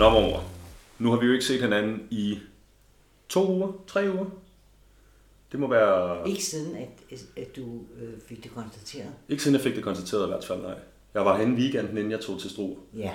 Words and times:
Nå, 0.00 0.10
mor. 0.10 0.44
Nu 0.98 1.10
har 1.10 1.20
vi 1.20 1.26
jo 1.26 1.32
ikke 1.32 1.44
set 1.44 1.60
hinanden 1.60 2.02
i 2.10 2.38
to 3.28 3.48
uger, 3.48 3.72
tre 3.86 4.10
uger. 4.14 4.26
Det 5.52 5.60
må 5.60 5.66
være... 5.68 6.28
Ikke 6.28 6.44
siden, 6.44 6.76
at, 6.76 7.18
at 7.36 7.56
du 7.56 7.62
øh, 8.00 8.08
fik 8.28 8.44
det 8.44 8.54
konstateret. 8.54 9.08
Ikke 9.28 9.42
siden 9.42 9.54
jeg 9.54 9.62
fik 9.62 9.74
det 9.74 9.84
konstateret 9.84 10.24
i 10.24 10.28
hvert 10.28 10.44
fald, 10.44 10.62
nej. 10.62 10.74
Jeg 11.14 11.24
var 11.24 11.38
henne 11.38 11.56
weekenden, 11.56 11.96
inden 11.98 12.10
jeg 12.12 12.20
tog 12.20 12.40
til 12.40 12.50
Struer. 12.50 12.76
Ja. 12.96 13.10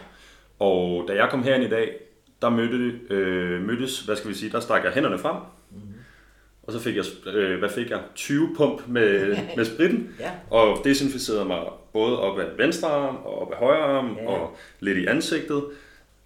Og 0.60 1.06
da 1.08 1.14
jeg 1.14 1.28
kom 1.32 1.44
herind 1.44 1.64
i 1.64 1.70
dag, 1.70 1.96
der 2.42 2.50
mødte, 2.50 3.00
øh, 3.10 3.62
mødtes, 3.62 4.02
hvad 4.02 4.16
skal 4.16 4.30
vi 4.30 4.36
sige, 4.36 4.52
der 4.52 4.60
stak 4.60 4.84
jeg 4.84 4.92
hænderne 4.92 5.20
frem. 5.20 5.36
Mm-hmm. 5.72 5.94
Og 6.64 6.74
så 6.74 6.80
fik 6.80 6.96
jeg, 6.96 7.06
øh, 7.28 7.60
hvad 7.60 7.70
fik 7.70 7.90
jeg? 7.90 8.02
20 8.16 8.56
pump 8.58 8.88
med, 8.88 9.38
med 9.58 9.66
spritten. 9.66 10.16
Ja. 10.20 10.32
Og 10.50 10.78
desinficerede 10.84 11.46
mig 11.46 11.60
både 11.94 12.20
op 12.20 12.40
af 12.40 12.58
venstre 12.58 12.88
arm 12.88 13.16
og 13.16 13.42
op 13.42 13.52
af 13.52 13.58
højre 13.58 13.84
arm 13.98 14.16
Ja. 14.18 14.28
og 14.28 14.56
lidt 14.80 14.98
i 14.98 15.06
ansigtet. 15.06 15.64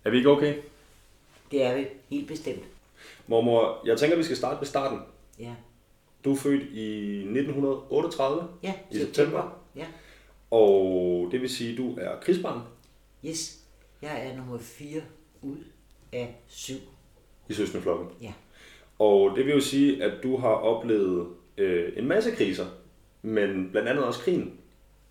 Er 0.05 0.09
vi 0.09 0.17
ikke 0.17 0.29
okay? 0.29 0.55
Det 1.51 1.63
er 1.63 1.75
vi 1.77 1.87
helt 2.09 2.27
bestemt. 2.27 2.63
Mormor, 3.27 3.81
jeg 3.85 3.97
tænker, 3.97 4.17
vi 4.17 4.23
skal 4.23 4.37
starte 4.37 4.59
ved 4.59 4.67
starten. 4.67 4.99
Ja. 5.39 5.53
Du 6.25 6.31
er 6.31 6.35
født 6.37 6.63
i 6.73 7.17
1938, 7.17 8.47
Ja, 8.63 8.73
I 8.91 8.97
september. 8.97 9.59
Ja. 9.75 9.85
og 10.51 11.27
det 11.31 11.41
vil 11.41 11.49
sige, 11.49 11.71
at 11.71 11.77
du 11.77 11.95
er 11.97 12.19
krigsbarn 12.21 12.61
Yes. 13.25 13.59
Jeg 14.01 14.27
er 14.27 14.35
nummer 14.37 14.57
4 14.57 15.01
ud 15.41 15.57
af 16.13 16.35
7. 16.47 16.73
i 17.49 17.53
søskendeflokken. 17.53 18.07
Ja. 18.21 18.33
Og 18.99 19.35
det 19.35 19.45
vil 19.45 19.53
jo 19.53 19.59
sige, 19.59 20.03
at 20.03 20.23
du 20.23 20.37
har 20.37 20.49
oplevet 20.49 21.27
øh, 21.57 21.93
en 21.97 22.07
masse 22.07 22.31
kriser, 22.31 22.65
men 23.21 23.69
blandt 23.71 23.89
andet 23.89 24.03
også 24.05 24.19
krigen. 24.19 24.57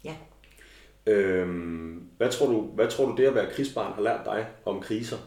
Ja. 0.05 0.15
Øhm, 1.09 2.09
hvad, 2.17 2.33
tror 2.33 2.47
du, 2.47 2.61
hvad 2.61 2.91
tror 2.91 3.07
du 3.07 3.17
det 3.17 3.27
at 3.27 3.35
være 3.35 3.51
krigsbarn 3.53 3.93
har 3.93 4.03
lært 4.03 4.25
dig 4.25 4.47
om 4.65 4.81
kriser? 4.81 5.19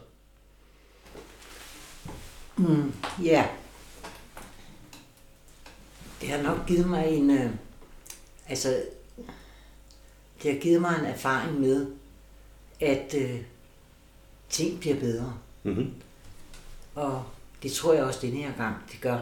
Ja. 3.23 3.47
Det 6.21 6.29
har 6.29 6.41
nok 6.41 6.67
givet 6.67 6.89
mig 6.89 7.07
en... 7.07 7.29
Øh, 7.31 7.49
altså, 8.49 8.83
det 10.43 10.53
har 10.53 10.59
givet 10.59 10.81
mig 10.81 10.95
en 10.99 11.05
erfaring 11.05 11.59
med, 11.59 11.87
at 12.79 13.15
øh, 13.17 13.41
ting 14.49 14.79
bliver 14.79 14.99
bedre. 14.99 15.33
Mm-hmm. 15.63 15.93
Og 16.95 17.23
det 17.63 17.71
tror 17.71 17.93
jeg 17.93 18.03
også 18.03 18.19
denne 18.21 18.37
her 18.37 18.57
gang, 18.57 18.75
det 18.91 19.01
gør. 19.01 19.19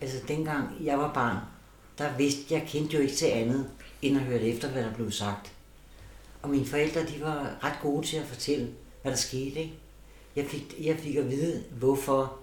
Altså 0.00 0.16
dengang 0.28 0.84
jeg 0.84 0.98
var 0.98 1.12
barn, 1.12 1.36
der 1.98 2.16
vidste 2.16 2.54
jeg, 2.54 2.66
kendte 2.68 2.96
jo 2.96 3.02
ikke 3.02 3.14
til 3.14 3.26
andet, 3.26 3.70
end 4.02 4.16
at 4.16 4.22
høre 4.22 4.42
efter, 4.42 4.68
hvad 4.68 4.82
der 4.82 4.94
blev 4.94 5.10
sagt. 5.10 5.52
Og 6.42 6.50
mine 6.50 6.66
forældre, 6.66 7.06
de 7.06 7.20
var 7.20 7.58
ret 7.64 7.78
gode 7.82 8.06
til 8.06 8.16
at 8.16 8.26
fortælle, 8.26 8.70
hvad 9.02 9.12
der 9.12 9.18
skete. 9.18 9.60
Ikke? 9.60 9.74
Jeg, 10.36 10.46
fik, 10.46 10.74
jeg 10.80 10.98
fik 10.98 11.16
at 11.16 11.30
vide, 11.30 11.64
hvorfor 11.70 12.36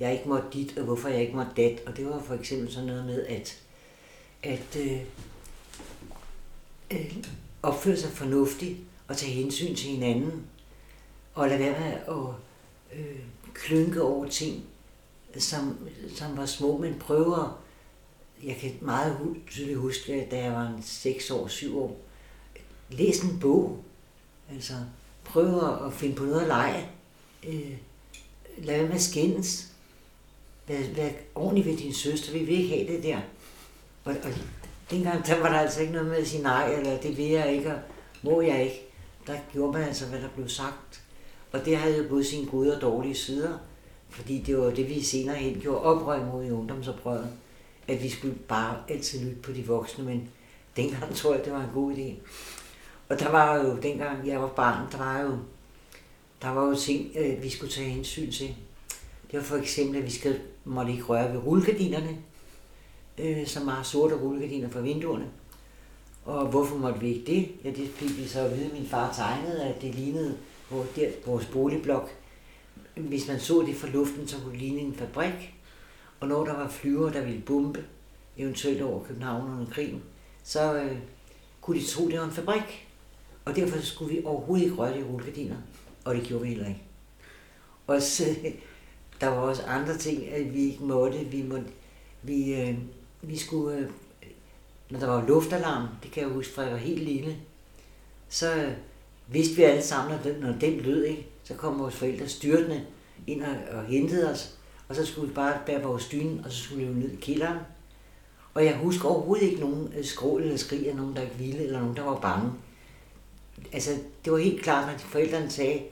jeg 0.00 0.12
ikke 0.12 0.28
måtte 0.28 0.46
dit, 0.52 0.78
og 0.78 0.84
hvorfor 0.84 1.08
jeg 1.08 1.20
ikke 1.20 1.36
måtte 1.36 1.52
dat. 1.56 1.82
Og 1.86 1.96
det 1.96 2.06
var 2.06 2.22
for 2.22 2.34
eksempel 2.34 2.72
sådan 2.72 2.86
noget 2.86 3.06
med, 3.06 3.26
at, 3.26 3.62
at 4.42 4.76
øh, 4.80 5.00
øh, 6.90 7.16
opføre 7.62 7.96
sig 7.96 8.10
fornuftigt 8.10 8.78
og 9.08 9.16
tage 9.16 9.32
hensyn 9.32 9.74
til 9.74 9.90
hinanden. 9.90 10.46
Og 11.34 11.48
lade 11.48 11.60
være 11.60 11.80
med 11.80 11.92
at 11.92 12.34
øh, 12.98 13.20
klynke 13.54 14.02
over 14.02 14.28
ting, 14.28 14.64
som, 15.38 15.78
som 16.16 16.36
var 16.36 16.46
små, 16.46 16.78
men 16.78 16.98
prøver. 16.98 17.60
Jeg 18.44 18.56
kan 18.56 18.72
meget 18.80 19.18
tydeligt 19.50 19.78
huske, 19.78 20.28
da 20.30 20.44
jeg 20.44 20.52
var 20.52 20.78
6 20.82 21.30
år, 21.30 21.48
7 21.48 21.78
år, 21.78 22.03
læs 22.90 23.20
en 23.20 23.38
bog. 23.40 23.84
Altså, 24.52 24.74
prøv 25.24 25.76
at 25.86 25.92
finde 25.92 26.14
på 26.14 26.24
noget 26.24 26.40
at 26.40 26.46
lege. 26.46 26.88
Øh, 27.46 27.76
lad 28.58 28.76
være 28.76 28.86
med 28.86 28.94
at 28.94 29.02
skændes. 29.02 29.68
Vær, 30.68 30.94
vær 30.96 31.08
ordentlig 31.34 31.64
ved 31.64 31.76
din 31.76 31.94
søster. 31.94 32.32
Vi 32.32 32.38
vil 32.38 32.60
ikke 32.62 32.76
have 32.76 32.96
det 32.96 33.02
der. 33.02 33.18
Og, 34.04 34.14
og 34.24 34.30
dengang 34.90 35.26
der 35.26 35.40
var 35.40 35.48
der 35.48 35.58
altså 35.58 35.80
ikke 35.80 35.92
noget 35.92 36.08
med 36.08 36.16
at 36.16 36.28
sige 36.28 36.42
nej, 36.42 36.74
eller 36.74 37.00
det 37.00 37.16
vil 37.16 37.28
jeg 37.28 37.52
ikke, 37.52 37.74
og 37.74 37.78
må 38.22 38.40
jeg 38.40 38.64
ikke. 38.64 38.80
Der 39.26 39.36
gjorde 39.52 39.72
man 39.72 39.82
altså, 39.82 40.06
hvad 40.06 40.20
der 40.20 40.28
blev 40.28 40.48
sagt. 40.48 41.02
Og 41.52 41.64
det 41.64 41.76
havde 41.76 41.98
jo 41.98 42.08
både 42.08 42.24
sine 42.24 42.50
gode 42.50 42.76
og 42.76 42.82
dårlige 42.82 43.14
sider. 43.14 43.58
Fordi 44.08 44.42
det 44.46 44.58
var 44.58 44.70
det, 44.70 44.88
vi 44.88 45.02
senere 45.02 45.36
hen 45.36 45.60
gjorde 45.60 45.80
oprør 45.80 46.24
mod 46.24 46.44
i 46.44 46.50
ungdomsoprøret. 46.50 47.28
At 47.88 48.02
vi 48.02 48.08
skulle 48.08 48.34
bare 48.34 48.76
altid 48.88 49.20
lytte 49.20 49.42
på 49.42 49.52
de 49.52 49.66
voksne, 49.66 50.04
men 50.04 50.30
dengang 50.76 51.14
tror 51.14 51.34
jeg, 51.34 51.44
det 51.44 51.52
var 51.52 51.60
en 51.60 51.70
god 51.74 51.94
idé. 51.94 52.12
Og 53.08 53.20
der 53.20 53.30
var 53.30 53.56
jo, 53.56 53.76
dengang 53.76 54.28
jeg 54.28 54.40
var 54.40 54.48
barn, 54.48 54.92
der 54.92 54.98
var 54.98 55.20
jo, 55.20 55.38
der 56.42 56.48
var 56.48 56.66
jo 56.66 56.74
ting, 56.74 57.12
øh, 57.16 57.42
vi 57.42 57.48
skulle 57.48 57.72
tage 57.72 57.90
hensyn 57.90 58.32
til. 58.32 58.54
Det 59.30 59.38
var 59.38 59.42
for 59.42 59.56
eksempel, 59.56 59.98
at 59.98 60.04
vi 60.04 60.10
skal, 60.10 60.40
måtte 60.64 60.92
ikke 60.92 61.04
røre 61.04 61.32
ved 61.32 61.46
rullegardinerne, 61.46 62.18
øh, 63.18 63.46
som 63.46 63.66
var 63.66 63.82
sorte 63.82 64.14
rullegardiner 64.14 64.70
fra 64.70 64.80
vinduerne. 64.80 65.26
Og 66.24 66.46
hvorfor 66.46 66.76
måtte 66.76 67.00
vi 67.00 67.08
ikke 67.08 67.32
det? 67.32 67.48
Ja, 67.64 67.70
det 67.70 67.90
fik 67.90 68.18
vi 68.18 68.28
så 68.28 68.40
at 68.40 68.56
vide, 68.56 68.66
at 68.66 68.72
min 68.72 68.86
far 68.86 69.12
tegnede, 69.12 69.64
at 69.64 69.82
det 69.82 69.94
lignede 69.94 70.36
hvor 70.68 70.86
der, 70.96 71.08
vores 71.26 71.46
boligblok. 71.46 72.10
Hvis 72.94 73.28
man 73.28 73.40
så 73.40 73.64
det 73.66 73.76
fra 73.76 73.88
luften, 73.88 74.28
så 74.28 74.36
kunne 74.36 74.52
det 74.52 74.60
ligne 74.60 74.80
en 74.80 74.94
fabrik. 74.94 75.54
Og 76.20 76.28
når 76.28 76.44
der 76.44 76.52
var 76.52 76.68
flyver, 76.68 77.10
der 77.10 77.24
ville 77.24 77.40
bombe, 77.40 77.84
eventuelt 78.36 78.82
over 78.82 79.04
København 79.04 79.52
under 79.52 79.72
krigen, 79.72 80.02
så 80.42 80.74
øh, 80.74 80.96
kunne 81.60 81.80
de 81.80 81.86
tro, 81.86 82.08
det 82.08 82.18
var 82.18 82.24
en 82.24 82.32
fabrik. 82.32 82.88
Og 83.44 83.56
derfor 83.56 83.78
skulle 83.80 84.14
vi 84.14 84.24
overhovedet 84.24 84.64
ikke 84.64 84.76
røre 84.76 84.98
de 84.98 85.04
rullegardiner. 85.04 85.56
Og 86.04 86.14
det 86.14 86.24
gjorde 86.24 86.42
vi 86.42 86.48
heller 86.48 86.68
ikke. 86.68 86.82
Og 87.86 88.02
så, 88.02 88.24
der 89.20 89.28
var 89.28 89.36
også 89.36 89.62
andre 89.62 89.96
ting, 89.96 90.28
at 90.28 90.54
vi 90.54 90.60
ikke 90.60 90.84
måtte. 90.84 91.18
Vi, 91.18 91.42
måtte, 91.42 91.66
vi, 92.22 92.54
øh, 92.54 92.78
vi 93.22 93.38
skulle, 93.38 93.78
øh, 93.78 93.88
når 94.90 94.98
der 94.98 95.06
var 95.06 95.26
luftalarm, 95.26 95.88
det 96.02 96.10
kan 96.10 96.22
jeg 96.22 96.32
huske, 96.32 96.54
fra 96.54 96.62
jeg 96.62 96.72
var 96.72 96.78
helt 96.78 97.02
lille, 97.02 97.36
så 98.28 98.54
øh, 98.54 98.72
vidste 99.28 99.56
vi 99.56 99.62
alle 99.62 99.82
sammen, 99.82 100.18
at 100.18 100.24
den, 100.24 100.40
når 100.40 100.52
den 100.52 100.80
lød, 100.80 101.04
ikke, 101.04 101.26
så 101.44 101.54
kom 101.54 101.78
vores 101.78 101.94
forældre 101.94 102.28
styrtende 102.28 102.82
ind 103.26 103.42
og, 103.42 103.56
og 103.72 103.84
hentede 103.84 104.30
os, 104.30 104.58
og 104.88 104.96
så 104.96 105.06
skulle 105.06 105.28
vi 105.28 105.34
bare 105.34 105.58
bære 105.66 105.82
vores 105.82 106.08
dyne, 106.08 106.42
og 106.44 106.52
så 106.52 106.62
skulle 106.62 106.86
vi 106.86 106.92
jo 106.92 106.98
ned 106.98 107.10
i 107.10 107.16
kælderen. 107.16 107.58
Og 108.54 108.64
jeg 108.64 108.76
husker 108.76 109.08
overhovedet 109.08 109.46
ikke 109.46 109.60
nogen 109.60 109.92
øh, 109.98 110.04
skrål 110.04 110.42
eller 110.42 110.56
skrig 110.56 110.90
af 110.90 110.96
nogen, 110.96 111.16
der 111.16 111.22
ikke 111.22 111.38
ville, 111.38 111.64
eller 111.64 111.80
nogen, 111.80 111.96
der 111.96 112.02
var 112.02 112.20
bange. 112.20 112.52
Altså, 113.72 113.90
det 114.24 114.32
var 114.32 114.38
helt 114.38 114.62
klart, 114.62 114.86
når 114.86 114.92
de 114.92 115.04
forældrene 115.04 115.50
sagde, 115.50 115.82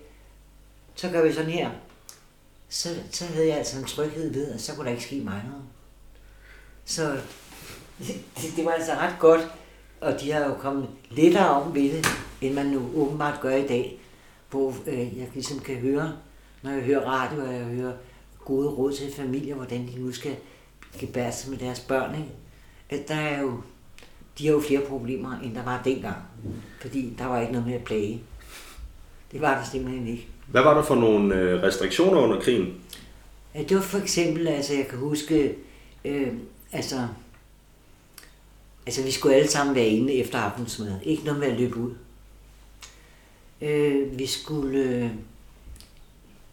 så 0.95 1.11
gør 1.11 1.23
vi 1.23 1.33
sådan 1.33 1.51
her, 1.51 1.71
så, 2.69 2.89
så 3.11 3.25
havde 3.25 3.49
jeg 3.49 3.57
altså 3.57 3.79
en 3.79 3.85
tryghed 3.85 4.33
ved, 4.33 4.53
at 4.53 4.61
så 4.61 4.75
kunne 4.75 4.85
der 4.85 4.91
ikke 4.91 5.03
ske 5.03 5.21
mig 5.21 5.43
noget. 5.51 5.65
Så 6.85 7.13
det, 8.37 8.53
det 8.57 8.65
var 8.65 8.71
altså 8.71 8.93
ret 8.93 9.15
godt, 9.21 9.41
og 10.01 10.21
de 10.21 10.33
har 10.33 10.45
jo 10.45 10.55
kommet 10.55 10.89
lettere 11.11 11.49
om 11.49 11.75
ved 11.75 11.93
det, 11.93 12.07
end 12.41 12.55
man 12.55 12.67
nu 12.67 12.91
åbenbart 12.95 13.41
gør 13.41 13.57
i 13.57 13.67
dag, 13.67 14.01
hvor 14.51 14.75
øh, 14.87 15.19
jeg 15.19 15.29
ligesom 15.35 15.59
kan 15.59 15.77
høre, 15.77 16.13
når 16.63 16.71
jeg 16.71 16.83
hører 16.83 17.01
radio, 17.01 17.45
og 17.45 17.55
jeg 17.55 17.65
hører 17.65 17.93
gode 18.45 18.69
råd 18.69 18.93
til 18.93 19.13
familier, 19.13 19.55
hvordan 19.55 19.89
de 19.89 20.01
nu 20.01 20.13
skal 20.13 20.37
gebære 20.99 21.33
sig 21.33 21.51
med 21.51 21.59
deres 21.59 21.81
børn, 21.81 22.15
ikke? 22.15 22.31
at 22.89 23.09
der 23.09 23.15
er 23.15 23.41
jo, 23.41 23.63
de 24.39 24.47
har 24.47 24.53
jo 24.53 24.61
flere 24.61 24.81
problemer, 24.81 25.41
end 25.45 25.55
der 25.55 25.65
var 25.65 25.83
dengang, 25.85 26.17
fordi 26.81 27.15
der 27.19 27.27
var 27.27 27.41
ikke 27.41 27.53
noget 27.53 27.67
med 27.67 27.75
at 27.75 27.85
plage. 27.85 28.23
Det 29.33 29.41
var 29.41 29.55
der 29.55 29.65
simpelthen 29.65 30.07
ikke. 30.07 30.29
Hvad 30.47 30.63
var 30.63 30.75
der 30.75 30.83
for 30.83 30.95
nogle 30.95 31.35
øh, 31.35 31.63
restriktioner 31.63 32.21
under 32.21 32.41
krigen? 32.41 32.75
Ja, 33.55 33.63
det 33.63 33.77
var 33.77 33.83
for 33.83 33.99
eksempel, 33.99 34.49
altså 34.49 34.75
jeg 34.75 34.87
kan 34.89 34.99
huske, 34.99 35.55
øh, 36.05 36.33
altså, 36.73 37.09
altså 38.87 39.03
vi 39.03 39.11
skulle 39.11 39.35
alle 39.35 39.49
sammen 39.49 39.75
være 39.75 39.87
inde 39.87 40.13
efter 40.13 40.39
aftensmad. 40.39 40.93
Ikke 41.03 41.25
noget 41.25 41.41
med 41.41 41.49
at 41.49 41.61
løbe 41.61 41.77
ud. 41.77 41.95
Øh, 43.61 44.19
vi 44.19 44.27
skulle, 44.27 44.79
øh, 44.79 45.11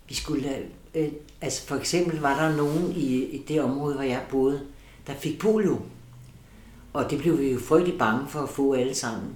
vi 0.08 0.14
skulle, 0.14 0.58
øh, 0.96 1.08
altså 1.42 1.68
for 1.68 1.76
eksempel 1.76 2.20
var 2.20 2.44
der 2.44 2.56
nogen 2.56 2.94
i, 2.96 3.24
i 3.24 3.44
det 3.48 3.62
område, 3.62 3.96
hvor 3.96 4.04
jeg 4.04 4.22
boede, 4.32 4.62
der 5.08 5.14
fik 5.14 5.40
polio. 5.40 5.82
Og 6.94 7.12
det 7.12 7.20
blev 7.20 7.40
vi 7.40 7.52
jo 7.52 7.60
frygtelig 7.60 8.00
bange 8.00 8.28
for 8.28 8.40
at 8.40 8.50
få 8.50 8.74
alle 8.74 8.96
sammen. 8.96 9.36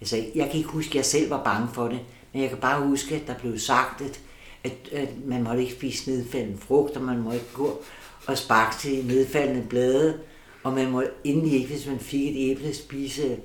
Altså, 0.00 0.16
jeg 0.34 0.46
kan 0.46 0.54
ikke 0.54 0.68
huske, 0.68 0.90
at 0.90 0.94
jeg 0.94 1.04
selv 1.04 1.30
var 1.30 1.44
bange 1.44 1.68
for 1.72 1.88
det, 1.88 2.00
men 2.32 2.42
jeg 2.42 2.50
kan 2.50 2.58
bare 2.58 2.86
huske, 2.86 3.14
at 3.14 3.26
der 3.26 3.34
blev 3.34 3.58
sagt, 3.58 4.00
at, 4.00 4.20
at, 4.64 4.92
at 4.92 5.08
man 5.26 5.42
måtte 5.42 5.62
ikke 5.62 5.74
spise 5.74 6.10
nedfaldende 6.10 6.58
frugt, 6.58 6.96
og 6.96 7.02
man 7.02 7.18
må 7.18 7.32
ikke 7.32 7.52
gå 7.54 7.82
og 8.26 8.38
sparke 8.38 8.76
til 8.78 9.06
nedfaldende 9.06 9.66
blade, 9.68 10.18
og 10.62 10.72
man 10.72 10.90
må 10.90 11.02
endelig 11.24 11.52
ikke, 11.52 11.68
hvis 11.68 11.86
man 11.86 11.98
fik 11.98 12.36
et 12.36 12.50
æble, 12.50 12.74
spise 12.74 13.36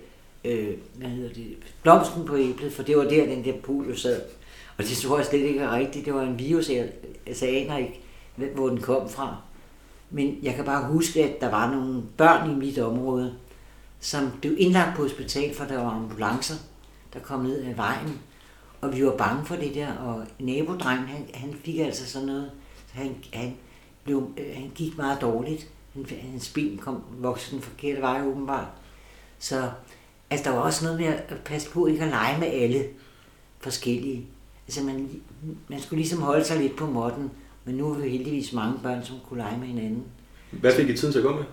øh, 0.43 0.73
hvad 0.95 1.09
hedder 1.09 1.33
det, 1.33 1.57
blomsten 1.83 2.25
på 2.25 2.37
æblet, 2.37 2.73
for 2.73 2.83
det 2.83 2.97
var 2.97 3.03
der, 3.03 3.25
den 3.25 3.45
der 3.45 3.53
polio 3.63 3.95
sad. 3.95 4.21
Og 4.77 4.83
det 4.83 4.97
tror 4.97 5.17
jeg 5.17 5.25
slet 5.25 5.39
ikke 5.39 5.59
er 5.59 5.75
rigtigt. 5.75 6.05
Det 6.05 6.13
var 6.13 6.21
en 6.21 6.39
virus, 6.39 6.69
jeg, 6.69 6.89
altså, 7.25 7.45
jeg 7.45 7.55
aner 7.55 7.77
ikke, 7.77 8.01
hvor 8.55 8.69
den 8.69 8.81
kom 8.81 9.09
fra. 9.09 9.37
Men 10.09 10.39
jeg 10.43 10.55
kan 10.55 10.65
bare 10.65 10.87
huske, 10.87 11.23
at 11.23 11.41
der 11.41 11.49
var 11.49 11.71
nogle 11.71 12.03
børn 12.17 12.51
i 12.51 12.53
mit 12.53 12.79
område, 12.79 13.33
som 14.03 14.31
blev 14.41 14.55
indlagt 14.57 14.95
på 14.95 15.01
hospital, 15.01 15.55
for 15.55 15.65
der 15.65 15.77
var 15.77 15.89
ambulancer, 15.89 16.55
der 17.13 17.19
kom 17.19 17.39
ned 17.39 17.65
ad 17.65 17.75
vejen. 17.75 18.19
og 18.81 18.95
vi 18.95 19.05
var 19.05 19.17
bange 19.17 19.45
for 19.45 19.55
det 19.55 19.75
der, 19.75 19.93
og 19.93 20.25
nabodrengen, 20.39 21.07
han, 21.07 21.25
han 21.33 21.55
fik 21.65 21.79
altså 21.79 22.05
sådan 22.05 22.27
noget, 22.27 22.51
så 22.87 22.93
han, 22.93 23.15
han, 23.33 23.55
blev, 24.03 24.29
øh, 24.37 24.55
han 24.55 24.71
gik 24.75 24.97
meget 24.97 25.21
dårligt. 25.21 25.67
Han, 25.93 26.05
hans 26.31 26.49
ben 26.49 26.77
kom 26.77 27.03
voksen 27.17 27.61
forkerte 27.61 28.01
vej 28.01 28.21
åbenbart. 28.25 28.67
Så 29.39 29.71
altså, 30.29 30.49
der 30.49 30.55
var 30.55 30.61
også 30.61 30.85
noget 30.85 30.99
med 30.99 31.07
at 31.07 31.37
passe 31.45 31.69
på 31.69 31.85
ikke 31.85 32.03
at 32.03 32.09
lege 32.09 32.39
med 32.39 32.47
alle 32.47 32.85
forskellige. 33.59 34.27
Altså 34.67 34.83
man, 34.83 35.09
man 35.67 35.81
skulle 35.81 35.99
ligesom 36.01 36.21
holde 36.21 36.45
sig 36.45 36.59
lidt 36.59 36.75
på 36.75 36.85
måtten, 36.85 37.31
men 37.65 37.75
nu 37.75 37.91
er 37.91 37.95
vi 37.95 38.09
heldigvis 38.09 38.53
mange 38.53 38.79
børn, 38.83 39.05
som 39.05 39.15
kunne 39.29 39.39
lege 39.39 39.57
med 39.57 39.67
hinanden. 39.67 40.03
Hvad 40.51 40.75
fik 40.75 40.89
I 40.89 40.97
tid 40.97 41.11
til 41.11 41.19
at 41.19 41.25
gå 41.25 41.35
med? 41.35 41.43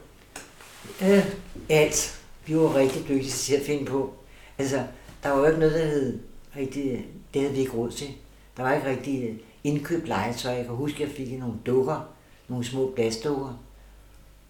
Øh, 1.02 1.25
alt. 1.69 2.20
Vi 2.47 2.57
var 2.57 2.75
rigtig 2.75 3.09
dygtige 3.09 3.31
til 3.31 3.55
at 3.55 3.67
finde 3.67 3.85
på. 3.85 4.15
Altså, 4.59 4.87
der 5.23 5.31
var 5.31 5.39
jo 5.39 5.47
ikke 5.47 5.59
noget, 5.59 5.75
der 5.75 5.87
hed 5.87 6.19
rigtig, 6.57 7.07
det 7.35 7.43
havde 7.43 7.55
vi 7.55 7.61
ikke 7.61 7.73
råd 7.73 7.91
til. 7.91 8.09
Der 8.57 8.63
var 8.63 8.75
ikke 8.75 8.89
rigtig 8.89 9.29
øh, 9.29 9.37
indkøbt 9.65 10.09
legetøj. 10.09 10.53
Jeg 10.53 10.65
kan 10.65 10.75
huske, 10.75 11.03
at 11.03 11.09
jeg 11.09 11.17
fik 11.17 11.39
nogle 11.39 11.55
dukker, 11.67 12.09
nogle 12.49 12.65
små 12.65 12.93
glasdukker. 12.97 13.63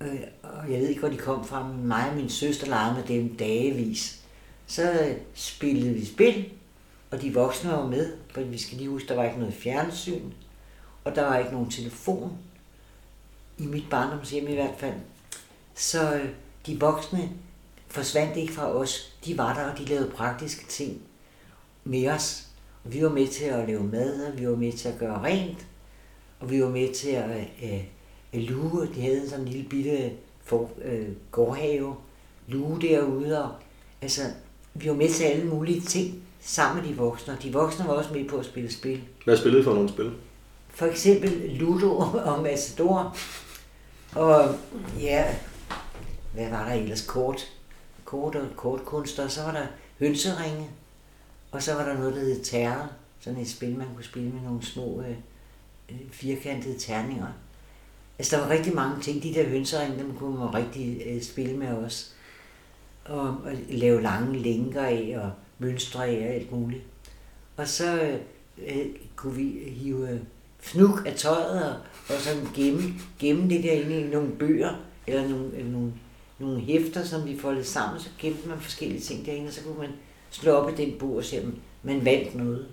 Øh, 0.00 0.20
og 0.42 0.72
jeg 0.72 0.80
ved 0.80 0.88
ikke, 0.88 1.00
hvor 1.00 1.08
de 1.08 1.16
kom 1.16 1.44
fra, 1.44 1.68
men 1.68 1.86
mig 1.86 2.10
og 2.10 2.16
min 2.16 2.28
søster 2.28 2.66
legede 2.66 2.94
med 2.94 3.02
dem 3.04 3.36
dagevis. 3.36 4.20
Så 4.66 4.92
øh, 4.92 5.16
spillede 5.34 5.94
vi 5.94 6.04
spil, 6.04 6.48
og 7.10 7.22
de 7.22 7.34
voksne 7.34 7.70
var 7.70 7.86
med, 7.86 8.12
for 8.30 8.40
vi 8.40 8.58
skal 8.58 8.78
lige 8.78 8.90
huske, 8.90 9.08
der 9.08 9.14
var 9.14 9.24
ikke 9.24 9.38
noget 9.38 9.54
fjernsyn, 9.54 10.30
og 11.04 11.14
der 11.14 11.22
var 11.22 11.38
ikke 11.38 11.52
nogen 11.52 11.70
telefon, 11.70 12.38
i 13.58 13.66
mit 13.66 13.84
barndomshjem 13.90 14.48
i 14.48 14.54
hvert 14.54 14.74
fald. 14.78 14.94
Så 15.74 16.14
øh, 16.14 16.28
de 16.66 16.80
voksne 16.80 17.30
forsvandt 17.90 18.36
ikke 18.36 18.52
fra 18.52 18.72
os. 18.76 19.12
De 19.24 19.38
var 19.38 19.54
der, 19.54 19.70
og 19.72 19.78
de 19.78 19.84
lavede 19.84 20.10
praktiske 20.10 20.66
ting 20.66 21.02
med 21.84 22.08
os. 22.08 22.46
Og 22.84 22.92
vi 22.92 23.02
var 23.02 23.08
med 23.08 23.28
til 23.28 23.44
at 23.44 23.68
lave 23.68 23.84
mad, 23.84 24.26
og 24.26 24.38
vi 24.38 24.48
var 24.48 24.56
med 24.56 24.72
til 24.72 24.88
at 24.88 24.98
gøre 24.98 25.22
rent, 25.22 25.66
og 26.40 26.50
vi 26.50 26.62
var 26.62 26.68
med 26.68 26.94
til 26.94 27.10
at 27.10 27.48
øh, 27.62 27.82
luge. 28.32 28.88
De 28.94 29.00
havde 29.00 29.30
sådan 29.30 29.44
en 29.44 29.52
lille 29.52 29.68
bitte 29.68 30.10
for, 30.44 30.70
øh, 30.84 31.08
gårdhave, 31.30 31.94
luge 32.48 32.80
derude, 32.80 33.44
og 33.44 33.52
altså, 34.02 34.22
vi 34.74 34.88
var 34.88 34.94
med 34.94 35.08
til 35.08 35.24
alle 35.24 35.46
mulige 35.46 35.80
ting 35.80 36.22
sammen 36.40 36.82
med 36.82 36.90
de 36.90 36.96
voksne. 36.96 37.34
Og 37.34 37.42
de 37.42 37.52
voksne 37.52 37.86
var 37.86 37.92
også 37.92 38.12
med 38.14 38.28
på 38.28 38.36
at 38.36 38.44
spille 38.44 38.72
spil. 38.72 39.02
Hvad 39.24 39.36
spillede 39.36 39.64
for 39.64 39.74
nogle 39.74 39.88
spil? 39.88 40.12
For 40.68 40.86
eksempel 40.86 41.50
Ludo 41.50 41.96
og 42.30 42.42
Matador. 42.42 43.16
Og 44.14 44.54
ja, 45.00 45.34
hvad 46.34 46.50
var 46.50 46.68
der 46.68 46.74
ellers? 46.74 47.06
Kort. 47.06 47.52
Kort 48.10 48.34
og 48.34 48.46
kortkunst, 48.56 49.18
Og 49.18 49.30
så 49.30 49.42
var 49.42 49.52
der 49.52 49.66
hønseringe. 49.98 50.70
Og 51.50 51.62
så 51.62 51.74
var 51.74 51.84
der 51.84 51.98
noget, 51.98 52.14
der 52.14 52.20
hed 52.20 52.42
terror. 52.42 52.90
Sådan 53.20 53.40
et 53.40 53.48
spil, 53.48 53.76
man 53.76 53.86
kunne 53.94 54.04
spille 54.04 54.30
med 54.30 54.40
nogle 54.42 54.62
små 54.66 55.02
øh, 55.02 55.16
øh 55.90 55.96
firkantede 56.10 56.78
terninger. 56.78 57.26
Altså, 58.18 58.36
der 58.36 58.42
var 58.42 58.50
rigtig 58.50 58.74
mange 58.74 59.02
ting. 59.02 59.22
De 59.22 59.34
der 59.34 59.48
hønseringe, 59.48 59.98
dem 59.98 60.16
kunne 60.16 60.38
man 60.38 60.54
rigtig 60.54 61.02
øh, 61.06 61.22
spille 61.22 61.56
med 61.56 61.68
os. 61.68 62.14
Og, 63.04 63.20
og 63.20 63.52
lave 63.68 64.02
lange 64.02 64.38
lænker 64.38 64.82
af, 64.82 65.14
og 65.16 65.30
mønstre 65.58 66.06
af, 66.06 66.26
og 66.28 66.34
alt 66.34 66.52
muligt. 66.52 66.82
Og 67.56 67.68
så 67.68 68.02
øh, 68.02 68.18
øh 68.58 68.86
kunne 69.16 69.34
vi 69.34 69.62
hive 69.66 70.10
øh, 70.10 70.20
fnuk 70.58 71.02
af 71.06 71.14
tøjet, 71.14 71.64
og, 71.64 71.76
og 72.08 72.20
så 72.20 72.30
gemme, 72.54 72.82
gemme 73.18 73.50
det 73.50 73.64
der 73.64 73.72
inde 73.72 74.00
i 74.00 74.10
nogle 74.10 74.30
bøger, 74.30 74.74
eller 75.06 75.28
nogle, 75.28 75.56
eller 75.56 75.70
nogle, 75.70 75.92
nogle 76.40 76.60
hæfter, 76.60 77.04
som 77.04 77.26
vi 77.26 77.38
foldede 77.40 77.64
sammen, 77.64 78.00
så 78.00 78.08
gemte 78.18 78.48
man 78.48 78.58
forskellige 78.60 79.00
ting 79.00 79.26
derinde, 79.26 79.48
og 79.48 79.52
så 79.52 79.60
kunne 79.62 79.78
man 79.78 79.90
slå 80.30 80.52
op 80.52 80.70
i 80.70 80.84
den 80.84 80.92
bog 80.98 81.16
og 81.16 81.24
se, 81.24 81.40
om 81.44 81.54
man 81.82 82.04
vandt 82.04 82.34
noget. 82.34 82.66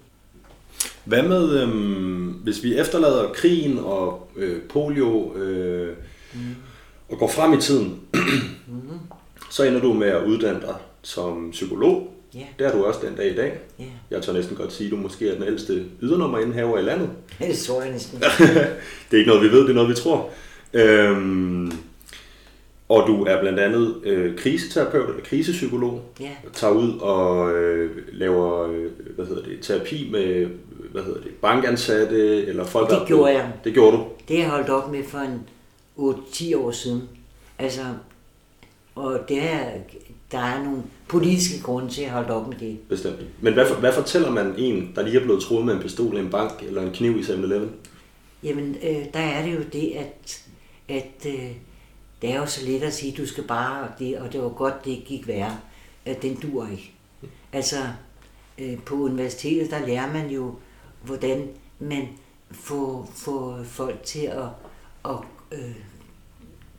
Hvad 1.06 1.24
med, 1.24 1.62
øhm, 1.62 2.26
hvis 2.28 2.64
vi 2.64 2.78
efterlader 2.78 3.34
krigen 3.34 3.78
og 3.80 4.30
øh, 4.36 4.62
polio 4.62 5.36
øh, 5.36 5.96
mm. 6.34 6.56
og 7.10 7.18
går 7.18 7.28
frem 7.28 7.54
i 7.54 7.62
tiden, 7.62 8.00
mm. 8.68 9.00
så 9.52 9.64
ender 9.64 9.82
du 9.82 9.94
med 9.94 10.08
at 10.08 10.24
uddanne 10.24 10.62
dig 10.62 10.76
som 11.02 11.52
psykolog. 11.52 12.14
Ja. 12.34 12.46
Det 12.60 12.68
er 12.68 12.72
du 12.72 12.86
også 12.86 13.00
den 13.04 13.16
dag 13.16 13.32
i 13.32 13.36
dag. 13.36 13.60
Ja. 13.80 13.84
Jeg 14.12 14.22
tør 14.22 14.34
næsten 14.34 14.56
godt 14.56 14.74
sige, 14.74 14.88
at 14.88 14.92
du 14.92 14.98
måske 14.98 15.30
er 15.30 15.34
den 15.34 15.44
ældste 15.44 15.86
ydernummerindhaver 16.02 16.78
i 16.78 16.82
landet. 16.82 17.10
Det 17.40 17.58
tror 17.58 17.82
jeg 17.82 17.92
næsten. 17.92 18.20
det 19.12 19.14
er 19.14 19.18
ikke 19.18 19.30
noget, 19.30 19.44
vi 19.44 19.52
ved, 19.52 19.62
det 19.62 19.70
er 19.70 19.74
noget, 19.74 19.90
vi 19.90 19.96
tror. 19.96 20.30
Øhm, 20.74 21.72
og 22.90 23.08
du 23.08 23.24
er 23.24 23.42
blandt 23.42 23.60
andet 23.60 23.96
øh, 24.04 24.38
kriseterapeut 24.38 25.10
eller 25.10 25.24
krisepsykolog. 25.24 26.02
Ja. 26.20 26.32
Tager 26.54 26.74
ud 26.74 27.00
og 27.00 27.52
øh, 27.56 27.92
laver 28.12 28.68
øh, 28.68 28.86
hvad 29.16 29.26
hedder 29.26 29.44
det, 29.44 29.58
terapi 29.62 30.10
med 30.12 30.48
hvad 30.92 31.04
hedder 31.04 31.22
det, 31.22 31.32
bankansatte 31.32 32.46
eller 32.46 32.66
folk, 32.66 32.90
Det 32.90 33.08
gjorde 33.08 33.34
jeg. 33.34 33.52
Det 33.64 33.74
gjorde 33.74 33.98
du? 33.98 34.04
Det 34.28 34.36
har 34.38 34.44
jeg 34.44 34.52
holdt 34.52 34.70
op 34.70 34.92
med 34.92 35.04
for 35.04 35.18
en 35.18 35.42
8-10 35.98 36.58
år 36.58 36.72
siden. 36.72 37.10
Altså, 37.60 37.82
og 38.96 39.20
det 39.30 39.44
er, 39.44 39.60
der 40.32 40.40
er 40.40 40.64
nogle 40.64 40.84
politiske 41.08 41.64
grunde 41.64 41.90
til 41.90 42.02
at 42.02 42.10
holde 42.10 42.34
op 42.34 42.48
med 42.48 42.58
det. 42.60 42.78
Bestemt. 42.90 43.16
Men 43.42 43.54
hvad, 43.54 43.66
hvad 43.80 43.94
fortæller 43.94 44.32
man 44.32 44.54
en, 44.58 44.92
der 44.96 45.04
lige 45.04 45.20
er 45.20 45.24
blevet 45.24 45.44
troet 45.44 45.66
med 45.66 45.74
en 45.74 45.82
pistol 45.82 46.16
i 46.16 46.20
en 46.20 46.30
bank 46.30 46.64
eller 46.68 46.82
en 46.82 46.92
kniv 46.92 47.20
i 47.20 47.22
7-Eleven? 47.22 47.72
Jamen, 48.44 48.76
øh, 48.84 49.06
der 49.14 49.20
er 49.20 49.46
det 49.46 49.56
jo 49.56 49.62
det, 49.74 49.92
at, 49.96 50.44
at 50.88 51.26
øh, 51.28 51.52
det 52.22 52.32
er 52.32 52.40
jo 52.40 52.46
så 52.46 52.66
let 52.66 52.84
at 52.84 52.94
sige, 52.94 53.18
du 53.18 53.28
skal 53.28 53.44
bare, 53.44 53.92
det, 54.00 54.18
og 54.18 54.34
det 54.34 54.42
var 54.42 54.50
godt, 54.50 54.86
det 54.86 55.04
gik 55.06 55.28
værre, 55.28 55.60
at 56.06 56.22
den 56.22 56.36
dur 56.36 56.68
ikke. 56.68 56.94
Altså, 57.54 57.78
øh, 58.58 58.80
på 58.80 58.96
universitetet, 58.96 59.72
der 59.72 59.88
lærer 59.88 60.14
man 60.14 60.30
jo, 60.30 60.56
hvordan 61.04 61.50
man 61.80 62.08
får, 62.52 63.12
får 63.14 63.64
folk 63.64 64.04
til 64.04 64.26
at, 64.26 64.48
at 65.06 65.18
øh, 65.52 65.76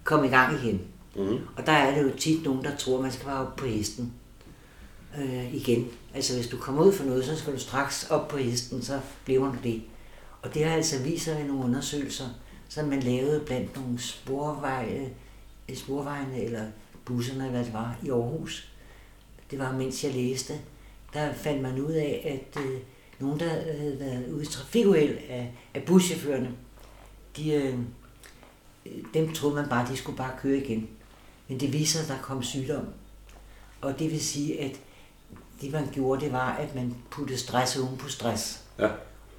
komme 0.05 0.27
i 0.27 0.31
gang 0.31 0.65
igen. 0.65 0.81
Mm. 1.17 1.39
Og 1.57 1.67
der 1.67 1.73
er 1.73 1.95
det 1.95 2.13
jo 2.13 2.17
tit 2.17 2.45
nogen, 2.45 2.65
der 2.65 2.77
tror, 2.77 3.03
man 3.03 3.13
skal 3.13 3.27
være 3.27 3.37
oppe 3.37 3.61
på 3.61 3.67
hesten 3.67 4.13
øh, 5.19 5.55
igen. 5.55 5.89
Altså 6.15 6.35
hvis 6.35 6.47
du 6.47 6.57
kommer 6.57 6.85
ud 6.85 6.93
for 6.93 7.05
noget, 7.05 7.25
så 7.25 7.37
skal 7.37 7.53
du 7.53 7.59
straks 7.59 8.11
op 8.11 8.29
på 8.29 8.37
hesten, 8.37 8.83
så 8.83 9.01
bliver 9.25 9.53
du 9.53 9.57
det. 9.63 9.83
Og 10.43 10.55
det 10.55 10.65
har 10.65 10.77
altså 10.77 11.03
vist 11.03 11.25
sig 11.25 11.41
i 11.41 11.47
nogle 11.47 11.65
undersøgelser, 11.65 12.29
som 12.69 12.89
man 12.89 13.01
lavede 13.01 13.41
blandt 13.41 13.77
nogle 13.77 13.99
sporveje, 13.99 15.11
sporvejene 15.77 16.43
eller 16.43 16.67
busserne, 17.05 17.49
hvad 17.49 17.65
det 17.65 17.73
var, 17.73 17.97
i 18.03 18.11
Aarhus. 18.11 18.73
Det 19.51 19.59
var, 19.59 19.73
mens 19.73 20.05
jeg 20.05 20.15
læste. 20.15 20.55
Der 21.15 21.33
fandt 21.33 21.63
man 21.63 21.81
ud 21.81 21.93
af, 21.93 22.41
at 22.55 22.63
øh, 22.63 22.81
nogen, 23.19 23.41
der 23.41 23.49
havde 23.49 23.97
været 24.01 24.33
ude 24.33 24.43
i 24.43 24.47
trafikuheld 24.47 25.19
af, 25.29 25.53
af 25.75 25.83
buschaufførerne, 25.83 26.51
de, 27.37 27.53
øh, 27.53 27.79
dem 29.15 29.33
troede 29.33 29.57
man 29.57 29.69
bare, 29.69 29.89
de 29.93 29.97
skulle 29.97 30.19
bare 30.19 30.37
køre 30.39 30.59
igen. 30.59 30.89
Men 31.49 31.61
det 31.61 31.73
viser, 31.73 32.03
at 32.03 32.09
der 32.09 32.19
kom 32.23 32.43
sygdom. 32.43 32.87
Og 33.81 33.99
det 33.99 34.11
vil 34.11 34.21
sige, 34.21 34.61
at 34.61 34.81
det 35.61 35.73
man 35.73 35.89
gjorde, 35.93 36.25
det 36.25 36.33
var, 36.33 36.53
at 36.53 36.75
man 36.75 36.97
puttede 37.11 37.39
stress 37.39 37.77
oven 37.77 37.97
på 37.97 38.09
stress. 38.09 38.65
Ja. 38.79 38.89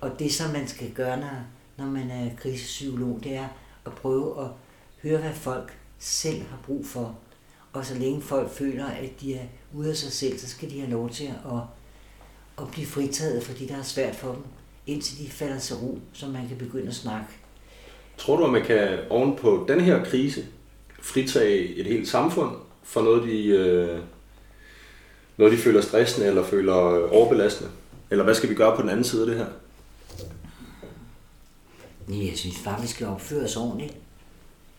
Og 0.01 0.19
det, 0.19 0.33
som 0.33 0.51
man 0.51 0.67
skal 0.67 0.91
gøre, 0.91 1.19
når, 1.19 1.43
når 1.77 1.86
man 1.86 2.12
er 2.12 2.36
krisepsykolog, 2.36 3.19
det 3.24 3.36
er 3.36 3.48
at 3.86 3.93
prøve 3.93 4.43
at 4.43 4.51
høre, 5.03 5.19
hvad 5.21 5.33
folk 5.33 5.77
selv 5.99 6.41
har 6.41 6.57
brug 6.65 6.85
for. 6.85 7.17
Og 7.73 7.85
så 7.85 7.95
længe 7.95 8.21
folk 8.21 8.51
føler, 8.51 8.85
at 8.85 9.21
de 9.21 9.35
er 9.35 9.43
ude 9.73 9.89
af 9.89 9.95
sig 9.95 10.11
selv, 10.11 10.39
så 10.39 10.47
skal 10.49 10.69
de 10.69 10.79
have 10.79 10.91
lov 10.91 11.09
til 11.09 11.25
at, 11.25 11.61
at 12.57 12.71
blive 12.71 12.87
fritaget 12.87 13.43
for 13.43 13.53
det, 13.53 13.69
der 13.69 13.77
er 13.77 13.83
svært 13.83 14.15
for 14.15 14.31
dem, 14.31 14.43
indtil 14.87 15.25
de 15.25 15.31
falder 15.31 15.59
til 15.59 15.75
ro, 15.75 15.99
så 16.13 16.27
man 16.27 16.47
kan 16.47 16.57
begynde 16.57 16.87
at 16.87 16.95
snakke. 16.95 17.27
Tror 18.17 18.37
du, 18.37 18.45
at 18.45 18.51
man 18.51 18.65
kan 18.65 18.99
oven 19.09 19.35
på 19.35 19.65
den 19.67 19.81
her 19.81 20.03
krise 20.05 20.45
fritage 21.01 21.75
et 21.75 21.85
helt 21.85 22.07
samfund 22.07 22.55
for 22.83 23.01
noget, 23.01 23.23
de, 23.23 23.45
øh, 23.45 23.99
noget, 25.37 25.53
de 25.53 25.57
føler 25.57 25.81
stressende 25.81 26.27
eller 26.27 26.43
føler 26.43 26.73
overbelastende? 27.11 27.71
Eller 28.09 28.23
hvad 28.23 28.35
skal 28.35 28.49
vi 28.49 28.55
gøre 28.55 28.75
på 28.75 28.81
den 28.81 28.89
anden 28.89 29.03
side 29.03 29.21
af 29.21 29.27
det 29.27 29.37
her? 29.37 29.47
Nej, 32.07 32.27
jeg 32.29 32.37
synes 32.37 32.61
bare, 32.63 32.81
vi 32.81 32.87
skal 32.87 33.07
opføre 33.07 33.43
os 33.43 33.55
ordentligt. 33.55 33.93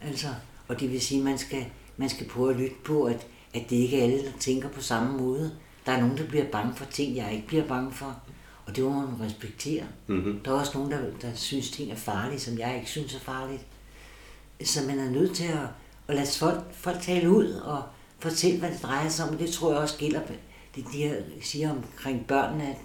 Altså, 0.03 0.29
og 0.71 0.81
det 0.81 0.93
vil 0.93 1.01
sige, 1.01 1.19
at 1.19 1.25
man 1.25 1.39
skal, 1.39 1.67
man 1.97 2.09
skal 2.09 2.29
prøve 2.29 2.51
at 2.51 2.57
lytte 2.61 2.77
på, 2.85 3.05
at, 3.05 3.27
at 3.55 3.71
det 3.71 3.77
ikke 3.77 4.01
er 4.01 4.05
alle, 4.05 4.25
der 4.25 4.33
tænker 4.41 4.69
på 4.69 4.83
samme 4.83 5.19
måde. 5.19 5.53
Der 5.87 5.93
er 5.93 6.01
nogen, 6.01 6.19
der 6.19 6.27
bliver 6.27 6.45
bange 6.45 6.75
for 6.75 6.85
ting, 6.85 7.17
jeg 7.17 7.33
ikke 7.33 7.47
bliver 7.47 7.67
bange 7.67 7.93
for. 7.93 8.21
Og 8.67 8.77
det 8.77 8.85
må 8.85 8.91
man 8.91 9.21
respektere. 9.21 9.85
Mm-hmm. 10.07 10.41
Der 10.41 10.51
er 10.51 10.55
også 10.55 10.79
nogen, 10.79 10.93
der, 10.93 10.99
der 11.23 11.35
synes, 11.35 11.71
ting 11.71 11.93
er 11.93 11.97
farlige, 11.97 12.41
som 12.41 12.59
jeg 12.59 12.77
ikke 12.77 12.91
synes 12.91 13.15
er 13.15 13.19
farligt. 13.19 13.67
Så 14.65 14.87
man 14.87 14.99
er 14.99 15.11
nødt 15.11 15.37
til 15.37 15.45
at, 15.45 15.67
at 16.09 16.15
lade 16.15 16.27
folk, 16.39 16.75
folk 16.75 17.01
tale 17.01 17.31
ud 17.31 17.51
og 17.51 17.83
fortælle, 18.19 18.59
hvad 18.59 18.71
det 18.71 18.83
drejer 18.83 19.09
sig 19.09 19.29
om. 19.29 19.35
Og 19.35 19.41
det 19.41 19.51
tror 19.51 19.71
jeg 19.73 19.81
også 19.81 19.99
gælder 19.99 20.21
det, 20.75 20.85
de 20.93 20.99
her 20.99 21.17
siger 21.43 21.71
omkring 21.71 22.27
børnene, 22.27 22.69
at, 22.69 22.81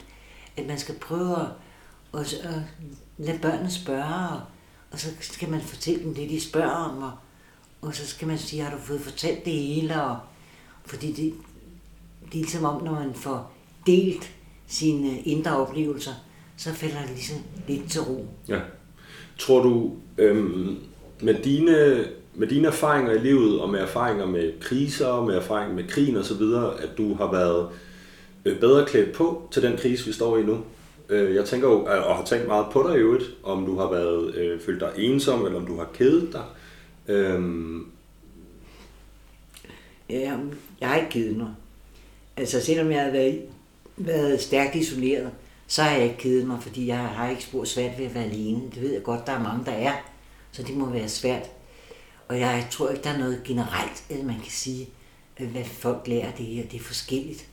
at 0.57 0.67
man 0.67 0.79
skal 0.79 0.95
prøve 0.95 1.35
at, 1.35 1.47
at, 2.13 2.33
at 2.33 2.61
lade 3.17 3.39
børnene 3.39 3.71
spørge, 3.71 4.29
og, 4.29 4.41
og 4.91 4.99
så 4.99 5.09
skal 5.19 5.49
man 5.49 5.61
fortælle 5.61 6.03
dem 6.03 6.15
det, 6.15 6.29
de 6.29 6.41
spørger 6.41 6.71
om, 6.71 7.03
og, 7.03 7.11
og 7.81 7.95
så 7.95 8.07
skal 8.07 8.27
man 8.27 8.37
sige, 8.37 8.61
har 8.61 8.77
du 8.77 8.81
fået 8.81 9.01
fortalt 9.01 9.45
det 9.45 9.53
hele? 9.53 10.01
Og, 10.03 10.17
fordi 10.85 11.07
det, 11.07 11.33
det 12.25 12.33
er 12.33 12.43
ligesom 12.43 12.65
om, 12.65 12.83
når 12.83 12.91
man 12.91 13.13
får 13.13 13.51
delt 13.87 14.31
sine 14.67 15.19
indre 15.19 15.57
oplevelser, 15.57 16.11
så 16.57 16.73
falder 16.73 17.01
det 17.01 17.09
ligesom 17.09 17.37
lidt 17.67 17.91
til 17.91 18.01
ro. 18.01 18.27
Ja. 18.47 18.59
Tror 19.37 19.63
du, 19.63 19.91
øhm, 20.17 20.77
med, 21.21 21.33
dine, 21.33 22.05
med 22.33 22.47
dine 22.47 22.67
erfaringer 22.67 23.11
i 23.11 23.19
livet, 23.19 23.61
og 23.61 23.69
med 23.69 23.79
erfaringer 23.79 24.25
med 24.25 24.59
kriser, 24.59 25.21
med 25.21 25.35
erfaringer 25.35 25.75
med 25.75 25.87
krigen 25.87 26.17
osv., 26.17 26.41
at 26.79 26.97
du 26.97 27.13
har 27.13 27.31
været 27.31 27.69
øh, 28.45 28.59
bedre 28.59 28.85
klædt 28.85 29.13
på 29.13 29.47
til 29.51 29.63
den 29.63 29.77
krise, 29.77 30.05
vi 30.05 30.11
står 30.11 30.37
i 30.37 30.43
nu? 30.43 30.57
Øh, 31.09 31.35
jeg 31.35 31.45
tænker 31.45 31.67
jo, 31.67 31.83
og 31.83 32.15
har 32.15 32.25
tænkt 32.25 32.47
meget 32.47 32.65
på 32.71 32.85
dig 32.87 32.95
i 32.95 32.99
øvrigt, 32.99 33.23
om 33.43 33.65
du 33.65 33.77
har 33.77 33.91
været, 33.91 34.35
øh, 34.35 34.59
følt 34.59 34.79
dig 34.79 34.91
ensom, 34.97 35.45
eller 35.45 35.59
om 35.59 35.65
du 35.65 35.77
har 35.77 35.89
kædet 35.93 36.29
dig. 36.33 36.43
Øhm, 37.07 37.91
Ja, 40.09 40.37
jeg 40.81 40.89
har 40.89 40.95
ikke 40.95 41.09
givet 41.09 41.37
mig. 41.37 41.53
Altså 42.37 42.61
selvom 42.61 42.91
jeg 42.91 43.03
har 43.03 43.11
været, 43.11 43.41
været 43.97 44.41
stærkt 44.41 44.75
isoleret, 44.75 45.31
så 45.67 45.83
har 45.83 45.91
jeg 45.91 46.03
ikke 46.03 46.17
givet 46.17 46.47
mig, 46.47 46.63
fordi 46.63 46.87
jeg 46.87 46.97
har 46.97 47.29
ikke 47.29 47.43
spurgt 47.43 47.69
svært 47.69 47.97
ved 47.97 48.05
at 48.05 48.15
være 48.15 48.23
alene. 48.23 48.61
Det 48.75 48.81
ved 48.81 48.93
jeg 48.93 49.03
godt, 49.03 49.27
der 49.27 49.33
er 49.33 49.43
mange, 49.43 49.65
der 49.65 49.71
er, 49.71 49.93
så 50.51 50.63
det 50.63 50.77
må 50.77 50.89
være 50.89 51.09
svært. 51.09 51.49
Og 52.27 52.39
jeg 52.39 52.67
tror 52.71 52.89
ikke, 52.89 53.03
der 53.03 53.09
er 53.09 53.17
noget 53.17 53.41
generelt, 53.43 54.03
at 54.09 54.25
man 54.25 54.35
kan 54.35 54.51
sige, 54.51 54.89
øh, 55.39 55.51
hvad 55.51 55.65
folk 55.65 56.07
lærer 56.07 56.31
det 56.31 56.45
her. 56.45 56.63
Det 56.63 56.79
er 56.79 56.83
forskelligt, 56.83 57.47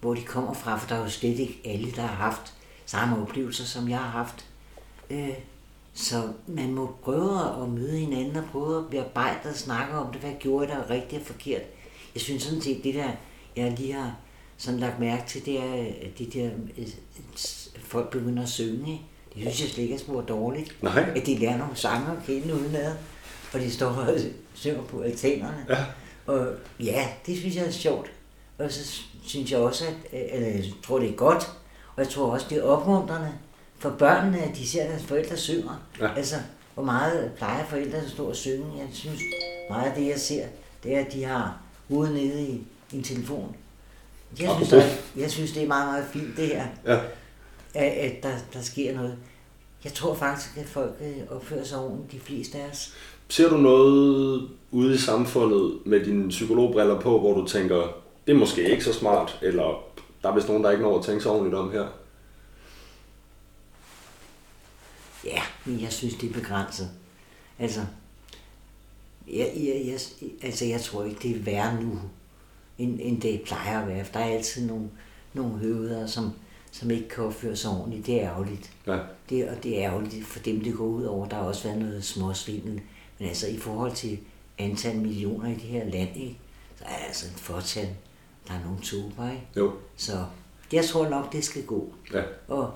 hvor 0.00 0.14
de 0.14 0.22
kommer 0.22 0.54
fra, 0.54 0.76
for 0.76 0.88
der 0.88 0.94
er 0.94 1.00
jo 1.00 1.10
slet 1.10 1.38
ikke 1.38 1.60
alle, 1.64 1.92
der 1.92 2.02
har 2.02 2.30
haft 2.30 2.54
samme 2.86 3.22
oplevelser, 3.22 3.64
som 3.64 3.88
jeg 3.88 3.98
har 3.98 4.10
haft. 4.10 4.46
Øh, 5.10 5.34
så 5.94 6.22
man 6.46 6.74
må 6.74 6.96
prøve 7.02 7.62
at 7.62 7.68
møde 7.68 7.98
hinanden 7.98 8.36
og 8.36 8.44
prøve 8.52 8.78
at 8.78 8.90
bearbejde 8.90 9.48
og 9.48 9.54
snakke 9.54 9.94
om 9.94 10.12
det. 10.12 10.20
Hvad 10.20 10.32
gjorde 10.40 10.68
jeg 10.68 10.76
der 10.76 10.90
rigtigt 10.90 11.20
og 11.20 11.26
forkert? 11.26 11.62
Jeg 12.14 12.22
synes 12.22 12.42
sådan 12.42 12.60
set, 12.60 12.84
det 12.84 12.94
der, 12.94 13.10
jeg 13.56 13.72
lige 13.72 13.92
har 13.92 14.16
sådan 14.56 14.80
lagt 14.80 15.00
mærke 15.00 15.22
til, 15.26 15.46
det 15.46 15.58
er, 15.58 15.72
at 16.02 16.18
de 16.18 16.26
der 16.26 16.50
øh, 16.78 16.88
folk 17.78 18.10
begynder 18.10 18.42
at 18.42 18.48
synge. 18.48 19.02
Det 19.34 19.42
synes 19.42 19.60
jeg 19.60 19.68
slet 19.68 19.82
ikke 19.82 19.94
er 19.94 19.98
spor 19.98 20.20
dårligt. 20.20 20.82
Nej. 20.82 21.12
At 21.16 21.26
de 21.26 21.38
lærer 21.38 21.58
nogle 21.58 21.76
sange 21.76 22.06
at 22.06 22.18
kende 22.26 22.54
udenad, 22.54 22.94
og 23.52 23.60
de 23.60 23.70
står 23.70 23.86
og 23.86 24.18
synger 24.54 24.82
på 24.82 25.00
altanerne. 25.00 25.66
Ja. 25.68 25.84
Og 26.26 26.46
ja, 26.80 27.08
det 27.26 27.38
synes 27.38 27.56
jeg 27.56 27.66
er 27.66 27.70
sjovt. 27.70 28.12
Og 28.58 28.72
så 28.72 29.02
synes 29.26 29.52
jeg 29.52 29.58
også, 29.58 29.84
at 30.12 30.34
eller 30.34 30.48
jeg 30.48 30.64
tror, 30.82 30.98
det 30.98 31.10
er 31.10 31.14
godt, 31.14 31.50
og 31.96 32.02
jeg 32.02 32.08
tror 32.08 32.32
også, 32.32 32.46
det 32.50 32.58
er 32.58 32.62
opmuntrende 32.62 33.32
for 33.78 33.90
børnene, 33.90 34.38
at 34.42 34.56
de 34.56 34.66
ser, 34.68 34.82
at 34.82 34.90
deres 34.90 35.02
forældre 35.02 35.36
synger. 35.36 35.82
Ja. 36.00 36.14
Altså, 36.16 36.36
hvor 36.74 36.82
meget 36.84 37.30
plejer 37.36 37.64
forældre 37.66 37.98
at 37.98 38.10
stå 38.10 38.24
og 38.24 38.36
synge? 38.36 38.64
Jeg 38.78 38.86
synes, 38.92 39.20
meget 39.70 39.90
af 39.90 39.94
det, 39.96 40.08
jeg 40.08 40.20
ser, 40.20 40.44
det 40.84 40.96
er, 40.96 41.00
at 41.04 41.12
de 41.12 41.24
har 41.24 41.56
hovedet 41.88 42.14
nede 42.14 42.42
i 42.48 42.62
en 42.92 43.02
telefon. 43.02 43.56
Jeg 44.40 44.50
synes, 44.56 44.72
Apropos. 44.72 44.96
der, 45.14 45.20
jeg 45.22 45.30
synes, 45.30 45.52
det 45.52 45.62
er 45.62 45.66
meget, 45.68 45.86
meget 45.86 46.04
fint, 46.12 46.36
det 46.36 46.46
her, 46.46 46.66
Ja. 46.86 46.98
at, 47.74 47.92
at 47.92 48.22
der, 48.22 48.32
der 48.52 48.60
sker 48.62 48.94
noget. 48.96 49.16
Jeg 49.84 49.92
tror 49.92 50.14
faktisk, 50.14 50.56
at 50.56 50.66
folk 50.66 50.92
øh, 51.00 51.36
opfører 51.36 51.64
sig 51.64 51.78
ordentligt, 51.78 52.12
de 52.12 52.20
fleste 52.20 52.58
af 52.58 52.70
os. 52.70 52.94
Ser 53.28 53.48
du 53.48 53.56
noget 53.56 54.48
ude 54.70 54.94
i 54.94 54.98
samfundet 54.98 55.78
med 55.84 56.04
dine 56.04 56.28
psykologbriller 56.28 57.00
på, 57.00 57.20
hvor 57.20 57.34
du 57.34 57.46
tænker, 57.46 57.76
det 58.26 58.34
er 58.34 58.38
måske 58.38 58.70
ikke 58.70 58.84
så 58.84 58.92
smart, 58.92 59.38
eller 59.42 59.82
der 60.22 60.28
er 60.30 60.34
vist 60.34 60.48
nogen, 60.48 60.64
der 60.64 60.70
ikke 60.70 60.82
når 60.82 60.98
at 60.98 61.04
tænke 61.04 61.22
sig 61.22 61.32
ordentligt 61.32 61.56
om 61.56 61.72
her? 61.72 61.84
Ja, 65.24 65.42
men 65.64 65.80
jeg 65.80 65.92
synes, 65.92 66.14
det 66.14 66.30
er 66.30 66.34
begrænset. 66.34 66.90
Altså, 67.58 67.80
jeg, 69.28 69.52
jeg, 69.56 69.82
jeg, 69.86 70.00
altså, 70.42 70.64
jeg 70.64 70.80
tror 70.80 71.04
ikke, 71.04 71.18
det 71.22 71.36
er 71.36 71.42
værre 71.42 71.82
nu, 71.82 71.98
end, 72.78 72.98
end 73.02 73.20
det 73.20 73.42
plejer 73.46 73.80
at 73.80 73.88
være. 73.88 74.04
For 74.04 74.12
der 74.12 74.20
er 74.20 74.34
altid 74.34 74.66
nogle, 74.66 74.90
nogle 75.32 75.58
høveder, 75.58 76.06
som, 76.06 76.32
som 76.72 76.90
ikke 76.90 77.08
kan 77.08 77.24
opføre 77.24 77.56
sig 77.56 77.70
ordentligt. 77.70 78.06
Det 78.06 78.22
er 78.22 78.30
ærgerligt. 78.30 78.72
Ja. 78.86 78.98
Det, 79.30 79.48
og 79.48 79.62
det 79.62 79.78
er 79.78 79.90
ærgerligt 79.90 80.26
for 80.26 80.38
dem, 80.38 80.60
det 80.60 80.74
går 80.74 80.86
ud 80.86 81.04
over. 81.04 81.28
Der 81.28 81.36
har 81.36 81.42
også 81.42 81.62
været 81.62 81.78
noget 81.78 82.04
småsvindel. 82.04 82.80
Men 83.18 83.28
altså, 83.28 83.46
i 83.48 83.58
forhold 83.58 83.92
til 83.92 84.18
antal 84.58 84.96
millioner 84.96 85.50
i 85.50 85.54
det 85.54 85.60
her 85.60 85.84
land, 85.84 86.16
ikke, 86.16 86.38
så 86.78 86.84
er 86.84 86.88
der 86.88 87.04
altså 87.06 87.26
et 87.26 87.40
fortal. 87.40 87.88
Der 88.48 88.54
er 88.54 88.60
nogle 88.64 88.78
tuber, 88.82 89.30
ikke? 89.30 89.46
Jo. 89.56 89.72
Så 89.96 90.24
jeg 90.72 90.84
tror 90.84 91.08
nok, 91.08 91.32
det 91.32 91.44
skal 91.44 91.64
gå. 91.64 91.92
Ja. 92.12 92.22
Og 92.48 92.74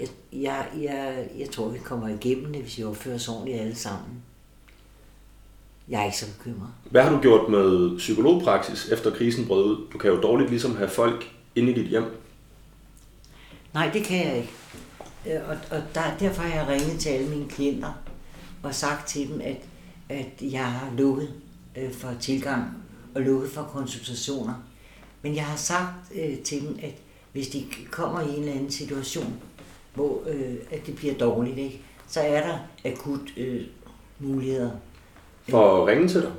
jeg, 0.00 0.08
jeg, 0.32 0.66
jeg, 0.82 1.28
jeg 1.38 1.50
tror, 1.50 1.68
vi 1.68 1.78
kommer 1.78 2.08
igennem 2.08 2.52
det, 2.52 2.62
hvis 2.62 2.78
vi 2.78 2.84
opfører 2.84 3.14
os 3.14 3.28
ordentligt 3.28 3.60
alle 3.60 3.74
sammen. 3.74 4.22
Jeg 5.88 6.00
er 6.00 6.04
ikke 6.04 6.18
så 6.18 6.26
bekymret. 6.38 6.68
Hvad 6.90 7.02
har 7.02 7.10
du 7.10 7.20
gjort 7.20 7.50
med 7.50 7.98
psykologpraksis 7.98 8.88
efter 8.88 9.10
krisen 9.10 9.46
brød 9.46 9.64
ud? 9.64 9.86
Du 9.92 9.98
kan 9.98 10.10
jo 10.10 10.20
dårligt 10.20 10.50
ligesom 10.50 10.76
have 10.76 10.88
folk 10.88 11.30
inde 11.54 11.70
i 11.72 11.74
dit 11.74 11.88
hjem. 11.88 12.04
Nej, 13.74 13.90
det 13.92 14.04
kan 14.04 14.26
jeg 14.26 14.36
ikke. 14.36 14.52
Øh, 15.26 15.48
Og, 15.48 15.56
og 15.70 15.82
der, 15.94 16.02
derfor 16.20 16.42
har 16.42 16.54
jeg 16.58 16.68
ringet 16.68 17.00
til 17.00 17.08
alle 17.08 17.28
mine 17.28 17.48
klienter 17.48 17.92
og 18.62 18.74
sagt 18.74 19.08
til 19.08 19.28
dem, 19.28 19.40
at, 19.40 19.56
at 20.08 20.32
jeg 20.40 20.64
har 20.72 20.90
lukket 20.98 21.32
øh, 21.76 21.92
for 21.92 22.12
tilgang 22.20 22.64
og 23.14 23.20
lukket 23.22 23.50
for 23.50 23.62
konsultationer. 23.62 24.54
Men 25.22 25.34
jeg 25.36 25.44
har 25.44 25.56
sagt 25.56 25.94
øh, 26.14 26.38
til 26.38 26.60
dem, 26.60 26.78
at 26.82 26.94
hvis 27.32 27.48
de 27.48 27.64
kommer 27.90 28.20
i 28.20 28.28
en 28.28 28.40
eller 28.40 28.52
anden 28.52 28.70
situation, 28.70 29.34
hvor 29.94 30.22
øh, 30.26 30.54
at 30.70 30.86
det 30.86 30.96
bliver 30.96 31.14
dårligt, 31.14 31.58
ikke, 31.58 31.80
så 32.08 32.20
er 32.20 32.46
der 32.46 32.58
akut 32.90 33.20
øh, 33.36 33.62
muligheder 34.18 34.70
For 35.48 35.82
at 35.82 35.86
ringe 35.86 36.08
til 36.08 36.22
dig. 36.22 36.32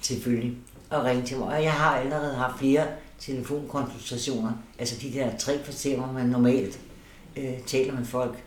selvfølgelig 0.00 0.56
og 0.90 1.04
ringe 1.04 1.26
til 1.26 1.38
mig. 1.38 1.48
Og 1.48 1.62
jeg 1.62 1.72
har 1.72 1.96
allerede 1.96 2.34
haft 2.34 2.58
flere 2.58 2.86
telefonkonsultationer, 3.18 4.52
altså 4.78 4.96
de 5.02 5.12
der 5.12 5.36
tre 5.36 5.58
kvarter, 5.64 5.96
hvor 5.96 6.12
man 6.12 6.26
normalt 6.26 6.80
øh, 7.36 7.62
taler 7.66 7.94
med 7.94 8.04
folk. 8.04 8.44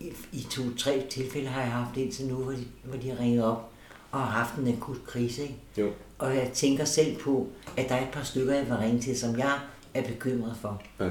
I, 0.00 0.12
i 0.32 0.46
to-tre 0.50 1.06
tilfælde 1.10 1.46
har 1.48 1.60
jeg 1.60 1.70
haft 1.70 1.96
indtil 1.96 2.26
nu, 2.26 2.34
hvor 2.34 2.52
de, 2.52 2.64
hvor 2.84 2.96
de 2.96 3.10
har 3.10 3.20
ringet 3.20 3.44
op 3.44 3.70
og 4.12 4.20
har 4.20 4.30
haft 4.44 4.54
en 4.58 4.68
akut 4.72 5.06
krise. 5.06 5.42
Ikke? 5.42 5.54
Jo. 5.78 5.90
Og 6.18 6.36
jeg 6.36 6.50
tænker 6.54 6.84
selv 6.84 7.16
på, 7.18 7.46
at 7.76 7.88
der 7.88 7.94
er 7.94 8.02
et 8.02 8.12
par 8.12 8.22
stykker, 8.22 8.54
jeg 8.54 8.66
vil 8.66 8.76
ringe 8.76 9.00
til, 9.00 9.18
som 9.18 9.38
jeg 9.38 9.52
er 9.94 10.02
bekymret 10.02 10.56
for. 10.60 10.82
Ja. 11.00 11.08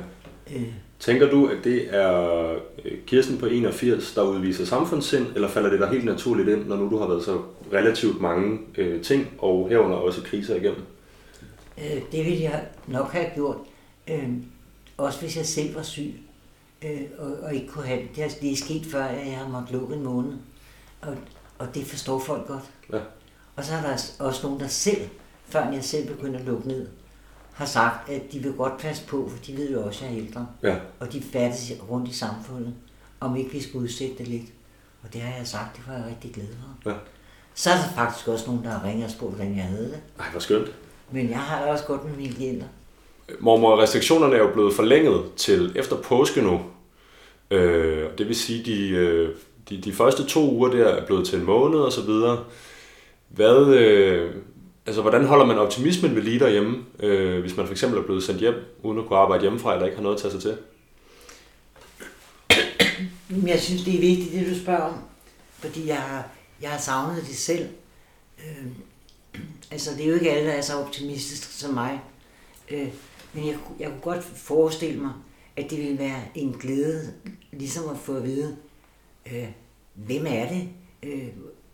Øh, 0.51 0.73
Tænker 0.99 1.29
du, 1.29 1.47
at 1.47 1.57
det 1.63 1.95
er 1.95 2.51
øh, 2.85 2.91
Kirsten 3.07 3.37
på 3.37 3.45
81, 3.45 4.13
der 4.13 4.21
udviser 4.23 4.65
samfundssind, 4.65 5.27
eller 5.35 5.47
falder 5.47 5.69
det 5.69 5.79
der 5.79 5.91
helt 5.91 6.05
naturligt 6.05 6.49
ind, 6.49 6.65
når 6.65 6.75
nu 6.75 6.89
du 6.89 6.97
har 6.97 7.07
været 7.07 7.23
så 7.23 7.41
relativt 7.73 8.21
mange 8.21 8.59
øh, 8.77 9.01
ting, 9.01 9.27
og 9.37 9.69
herunder 9.69 9.97
også 9.97 10.21
kriser 10.21 10.55
igennem? 10.55 10.81
Øh, 11.77 12.01
det 12.11 12.25
ville 12.25 12.41
jeg 12.41 12.65
nok 12.87 13.11
have 13.11 13.25
gjort, 13.35 13.57
øh, 14.07 14.29
også 14.97 15.19
hvis 15.19 15.37
jeg 15.37 15.45
selv 15.45 15.75
var 15.75 15.83
syg, 15.83 16.13
øh, 16.85 17.01
og, 17.17 17.31
og 17.41 17.53
ikke 17.53 17.67
kunne 17.67 17.85
have 17.85 18.01
det. 18.15 18.23
Er, 18.23 18.29
det 18.41 18.51
er 18.51 18.55
sket 18.55 18.85
før, 18.85 19.03
at 19.03 19.27
jeg 19.27 19.37
har 19.37 19.47
måttet 19.47 19.71
lukke 19.71 19.95
en 19.95 20.03
måned, 20.03 20.33
og, 21.01 21.15
og 21.59 21.75
det 21.75 21.85
forstår 21.85 22.19
folk 22.19 22.47
godt. 22.47 22.63
Ja. 22.93 22.99
Og 23.55 23.65
så 23.65 23.73
er 23.73 23.81
der 23.81 24.25
også 24.25 24.39
nogen, 24.43 24.59
der 24.59 24.67
selv, 24.67 25.01
før 25.45 25.71
jeg 25.71 25.83
selv 25.83 26.07
begyndte 26.07 26.39
at 26.39 26.45
lukke 26.45 26.67
ned, 26.67 26.87
har 27.55 27.65
sagt, 27.65 28.09
at 28.09 28.21
de 28.31 28.39
vil 28.39 28.53
godt 28.53 28.77
passe 28.77 29.03
på, 29.07 29.29
for 29.29 29.37
de 29.45 29.57
ved 29.57 29.71
jo 29.71 29.81
også, 29.85 30.05
at 30.05 30.11
jeg 30.11 30.19
er 30.19 30.25
ældre, 30.25 30.47
Ja. 30.63 30.75
og 30.99 31.13
de 31.13 31.21
færdes 31.21 31.71
rundt 31.91 32.09
i 32.09 32.13
samfundet, 32.13 32.73
om 33.19 33.35
ikke 33.35 33.51
vi 33.51 33.61
skulle 33.61 33.83
udsætte 33.83 34.15
det 34.17 34.27
lidt. 34.27 34.45
Og 35.03 35.13
det 35.13 35.21
har 35.21 35.37
jeg 35.37 35.47
sagt, 35.47 35.75
det 35.75 35.83
var 35.87 35.93
jeg 35.93 36.05
rigtig 36.09 36.31
glad 36.33 36.45
for. 36.83 36.89
Ja. 36.89 36.95
Så 37.53 37.69
er 37.69 37.73
der 37.75 37.93
faktisk 37.95 38.27
også 38.27 38.47
nogen, 38.47 38.63
der 38.63 38.69
har 38.69 38.87
ringet 38.87 39.05
og 39.05 39.11
spurgt, 39.11 39.35
hvordan 39.35 39.55
jeg 39.55 39.63
havde 39.63 39.85
det. 39.85 39.99
Ej, 40.19 40.25
hvor 40.31 40.39
skønt. 40.39 40.71
Men 41.11 41.29
jeg 41.29 41.39
har 41.39 41.61
det 41.61 41.71
også 41.71 41.85
godt 41.85 42.05
med 42.05 42.15
mine 42.17 42.33
klienter. 42.33 42.65
Mormor, 43.39 43.81
restriktionerne 43.81 44.35
er 44.35 44.39
jo 44.39 44.51
blevet 44.53 44.73
forlænget 44.73 45.23
til 45.35 45.71
efter 45.75 45.95
påske 46.01 46.41
nu. 46.41 46.61
Øh, 47.51 48.09
det 48.17 48.27
vil 48.27 48.35
sige, 48.35 48.63
de, 48.65 48.89
øh, 48.89 49.35
de, 49.69 49.81
de 49.81 49.93
første 49.93 50.25
to 50.27 50.51
uger 50.51 50.69
der 50.69 50.85
er 50.87 51.05
blevet 51.05 51.27
til 51.27 51.39
en 51.39 51.45
måned 51.45 51.79
og 51.79 51.91
så 51.91 52.01
videre. 52.01 52.43
Hvad, 53.29 53.65
øh, 53.75 54.31
altså, 54.85 55.01
hvordan 55.01 55.25
holder 55.25 55.45
man 55.45 55.57
optimismen 55.57 56.15
ved 56.15 56.21
lige 56.21 56.39
derhjemme, 56.39 56.85
øh, 56.99 57.41
hvis 57.41 57.57
man 57.57 57.65
for 57.65 57.73
eksempel 57.73 57.99
er 57.99 58.03
blevet 58.03 58.23
sendt 58.23 58.39
hjem, 58.39 58.55
uden 58.83 58.99
at 58.99 59.05
kunne 59.05 59.19
arbejde 59.19 59.41
hjemmefra, 59.41 59.73
eller 59.73 59.85
ikke 59.85 59.95
har 59.95 60.03
noget 60.03 60.15
at 60.15 60.21
tage 60.21 60.31
sig 60.31 60.41
til? 60.41 60.57
Jeg 63.47 63.59
synes, 63.59 63.83
det 63.83 63.95
er 63.95 63.99
vigtigt, 63.99 64.31
det 64.31 64.55
du 64.55 64.59
spørger 64.59 64.81
om. 64.81 64.95
Fordi 65.59 65.87
jeg 65.87 66.01
har, 66.01 66.29
jeg 66.61 66.69
har 66.69 66.79
savnet 66.79 67.23
det 67.27 67.35
selv. 67.35 67.67
Øh, 68.39 68.65
altså, 69.71 69.91
det 69.91 70.03
er 70.03 70.07
jo 70.07 70.13
ikke 70.13 70.31
alle, 70.31 70.49
der 70.49 70.53
er 70.53 70.61
så 70.61 70.73
optimistiske 70.73 71.53
som 71.53 71.73
mig. 71.73 72.01
Øh, 72.71 72.87
men 73.33 73.47
jeg, 73.47 73.55
jeg 73.79 73.89
kunne 73.89 74.13
godt 74.13 74.23
forestille 74.23 75.01
mig, 75.01 75.11
at 75.55 75.69
det 75.69 75.77
ville 75.77 75.97
være 75.97 76.21
en 76.35 76.53
glæde, 76.53 77.13
ligesom 77.51 77.89
at 77.89 77.97
få 77.97 78.15
at 78.15 78.23
vide, 78.23 78.57
øh, 79.31 79.47
hvem 79.93 80.25
er 80.27 80.49
det? 80.49 80.69
Øh, 81.03 81.27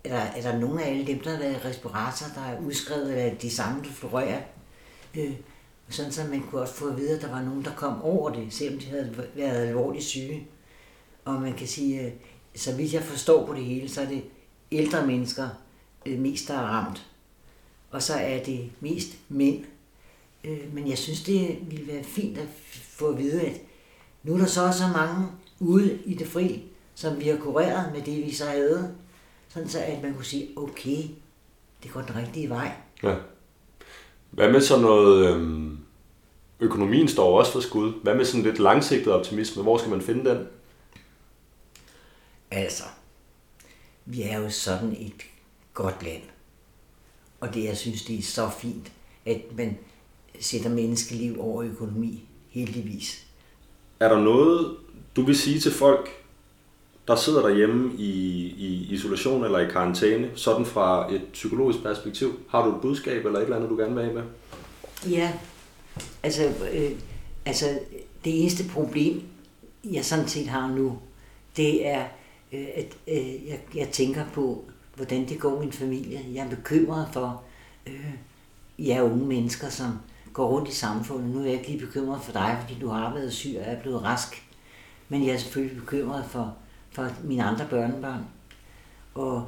er, 0.03 0.10
der, 0.10 0.20
er 0.20 0.41
der 0.41 0.60
nogen 0.60 0.79
af 0.79 0.89
alle 0.89 1.08
dem, 1.08 1.20
der 1.20 1.31
har 1.31 1.39
været 1.39 1.53
i 1.53 1.67
respirator, 1.67 2.25
der 2.36 2.41
er 2.41 2.60
udskrevet, 2.60 3.12
eller 3.12 3.39
de 3.39 3.50
samme, 3.50 3.84
der 3.84 3.89
florerer? 3.89 4.41
Øh, 5.17 5.34
sådan 5.89 6.12
så 6.12 6.24
man 6.24 6.41
kunne 6.41 6.62
også 6.62 6.74
få 6.74 6.88
at 6.88 6.98
vide, 6.98 7.15
at 7.15 7.22
der 7.22 7.29
var 7.29 7.41
nogen, 7.41 7.65
der 7.65 7.75
kom 7.75 8.01
over 8.01 8.29
det, 8.29 8.53
selvom 8.53 8.79
de 8.79 8.86
havde 8.86 9.27
været 9.36 9.67
alvorligt 9.67 10.05
syge. 10.05 10.48
Og 11.25 11.34
man 11.34 11.53
kan 11.53 11.67
sige, 11.67 12.01
øh, 12.01 12.12
så 12.55 12.75
vidt 12.75 12.93
jeg 12.93 13.03
forstår 13.03 13.46
på 13.46 13.53
det 13.53 13.63
hele, 13.63 13.89
så 13.89 14.01
er 14.01 14.05
det 14.05 14.24
ældre 14.72 15.08
mennesker 15.08 15.50
øh, 16.05 16.20
mest, 16.20 16.48
der 16.48 16.53
er 16.53 16.62
ramt. 16.62 17.08
Og 17.91 18.03
så 18.03 18.13
er 18.13 18.43
det 18.43 18.70
mest 18.79 19.17
mænd. 19.29 19.65
Øh, 20.43 20.74
men 20.74 20.89
jeg 20.89 20.98
synes, 20.98 21.24
det 21.24 21.58
ville 21.72 21.93
være 21.93 22.03
fint 22.03 22.38
at 22.38 22.48
få 22.72 23.10
at 23.10 23.17
vide, 23.17 23.41
at 23.41 23.62
nu 24.24 24.34
er 24.34 24.38
der 24.38 24.46
så 24.46 24.72
så 24.72 24.88
mange 24.88 25.27
ude 25.60 26.00
i 26.05 26.13
det 26.13 26.27
fri, 26.27 26.63
som 26.96 27.20
vi 27.20 27.27
har 27.27 27.38
kureret 27.38 27.93
med 27.93 28.01
det, 28.01 28.25
vi 28.25 28.34
så 28.34 28.46
havde. 28.46 28.96
Sådan 29.53 29.70
så, 29.70 29.79
at 29.79 30.01
man 30.03 30.13
kunne 30.13 30.25
sige, 30.25 30.50
okay, 30.55 31.03
det 31.84 31.91
går 31.93 32.01
den 32.01 32.15
rigtige 32.15 32.50
vej. 32.50 32.72
Ja. 33.03 33.15
Hvad 34.31 34.51
med 34.51 34.62
sådan 34.62 34.84
noget... 34.84 35.25
Øhm, 35.25 35.77
økonomien 36.60 37.08
står 37.08 37.39
også 37.39 37.51
for 37.51 37.60
skud. 37.60 37.93
Hvad 38.03 38.15
med 38.15 38.25
sådan 38.25 38.43
lidt 38.43 38.60
langsigtet 38.60 39.13
optimisme? 39.13 39.63
Hvor 39.63 39.77
skal 39.77 39.89
man 39.89 40.01
finde 40.01 40.29
den? 40.29 40.48
Altså, 42.51 42.84
vi 44.05 44.22
er 44.22 44.39
jo 44.39 44.50
sådan 44.50 44.91
et 44.91 45.22
godt 45.74 46.03
land. 46.03 46.22
Og 47.39 47.53
det, 47.53 47.63
jeg 47.63 47.77
synes, 47.77 48.05
det 48.05 48.20
er 48.20 48.24
så 48.24 48.50
fint, 48.60 48.91
at 49.25 49.41
man 49.58 49.77
sætter 50.39 50.70
menneskeliv 50.70 51.41
over 51.41 51.63
økonomi, 51.63 52.24
heldigvis. 52.50 53.27
Er 54.00 54.10
der 54.10 54.20
noget, 54.20 54.77
du 55.15 55.22
vil 55.22 55.38
sige 55.38 55.60
til 55.60 55.72
folk, 55.72 56.10
der 57.12 57.18
sidder 57.18 57.48
derhjemme 57.48 57.94
i, 57.98 58.12
i 58.58 58.88
isolation 58.89 59.44
eller 59.44 59.60
i 59.60 59.72
karantæne, 59.72 60.30
sådan 60.36 60.65
fra 60.65 61.13
et 61.13 61.22
psykologisk 61.34 61.84
perspektiv? 61.84 62.39
Har 62.50 62.65
du 62.65 62.75
et 62.75 62.82
budskab 62.82 63.25
eller 63.25 63.39
et 63.39 63.44
eller 63.44 63.56
andet, 63.56 63.70
du 63.70 63.77
gerne 63.77 63.96
vil 63.96 64.03
have 64.03 64.13
med? 64.15 64.24
Ja, 65.12 65.32
altså, 66.24 66.53
øh, 66.74 66.91
altså 67.46 67.65
det 68.25 68.41
eneste 68.41 68.63
problem, 68.74 69.22
jeg 69.84 70.06
sådan 70.06 70.27
set 70.27 70.48
har 70.48 70.68
nu, 70.68 71.00
det 71.58 71.88
er, 71.88 72.03
øh, 72.53 72.68
at 72.75 72.98
øh, 73.08 73.48
jeg, 73.48 73.60
jeg 73.75 73.89
tænker 73.89 74.25
på, 74.34 74.63
hvordan 74.96 75.30
det 75.30 75.39
går 75.39 75.60
min 75.60 75.72
familie. 75.72 76.20
Jeg 76.34 76.46
er 76.46 76.50
bekymret 76.50 77.08
for 77.13 77.44
øh, 77.88 78.13
jer 78.80 79.01
unge 79.01 79.25
mennesker, 79.25 79.70
som 79.70 80.00
går 80.34 80.48
rundt 80.48 80.70
i 80.70 80.74
samfundet. 80.74 81.30
Nu 81.30 81.39
er 81.39 81.46
jeg 81.46 81.53
ikke 81.53 81.68
lige 81.68 81.86
bekymret 81.86 82.22
for 82.22 82.32
dig, 82.32 82.58
fordi 82.62 82.80
du 82.82 82.88
har 82.88 83.13
været 83.13 83.34
syg 83.34 83.56
og 83.60 83.63
er 83.65 83.82
blevet 83.82 84.03
rask. 84.03 84.44
Men 85.10 85.25
jeg 85.25 85.34
er 85.34 85.38
selvfølgelig 85.38 85.77
bekymret 85.77 86.25
for, 86.30 86.56
for 86.91 87.10
mine 87.24 87.43
andre 87.43 87.67
børnebørn. 87.69 88.25
Og 89.13 89.48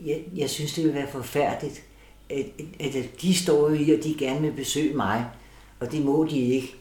jeg, 0.00 0.24
jeg 0.36 0.50
synes, 0.50 0.74
det 0.74 0.84
vil 0.84 0.94
være 0.94 1.10
forfærdeligt, 1.10 1.82
at, 2.30 2.46
at, 2.80 2.94
at 2.94 3.22
de 3.22 3.34
står 3.34 3.70
jo 3.70 3.74
i, 3.74 3.90
og 3.90 4.04
de 4.04 4.14
gerne 4.18 4.40
vil 4.40 4.52
besøge 4.52 4.94
mig, 4.94 5.26
og 5.80 5.92
det 5.92 6.04
må 6.04 6.26
de 6.30 6.38
ikke. 6.38 6.74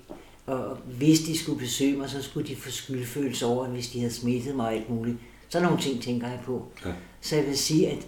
Og 0.45 0.77
hvis 0.85 1.19
de 1.19 1.37
skulle 1.37 1.59
besøge 1.59 1.97
mig, 1.97 2.09
så 2.09 2.21
skulle 2.21 2.47
de 2.47 2.55
få 2.55 2.71
skyldfølelse 2.71 3.45
over, 3.45 3.67
hvis 3.67 3.89
de 3.89 3.99
havde 3.99 4.13
smittet 4.13 4.55
mig 4.55 4.65
og 4.65 4.73
alt 4.73 4.89
muligt. 4.89 5.17
Så 5.49 5.59
nogle 5.59 5.81
ting 5.81 6.01
tænker 6.01 6.27
jeg 6.27 6.39
på. 6.45 6.67
Ja. 6.85 6.91
Så 7.21 7.35
jeg 7.35 7.45
vil 7.45 7.57
sige, 7.57 7.89
at 7.89 8.07